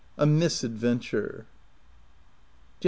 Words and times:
A 0.17 0.25
MISADVENTURE. 0.25 1.45
Jan. 1.45 1.47